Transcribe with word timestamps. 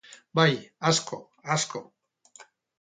Bai, 0.39 0.53
asko, 0.93 1.21
asko. 1.59 1.85